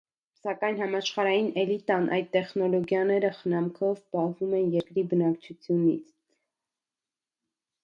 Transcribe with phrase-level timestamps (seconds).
[0.43, 6.11] Սակայն համաշխարհային էլիտան այդ տեխնոլոգիաները խնամքով պահվում են երկրի բնակչությունից։